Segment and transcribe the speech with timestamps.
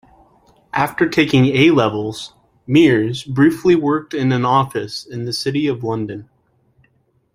[0.73, 2.33] After taking A-levels,
[2.65, 6.27] Mears briefly worked in an office in the City of London.